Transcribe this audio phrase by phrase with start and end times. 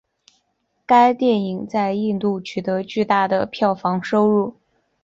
[0.87, 4.55] 该电影在印度取得巨大的票房收入。